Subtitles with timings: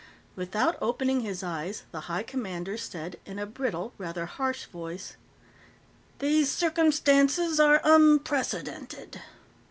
[0.35, 5.15] Without opening his eyes, the High Commander said, in a brittle, rather harsh voice,
[6.17, 9.21] "These circumstances are unprecedented."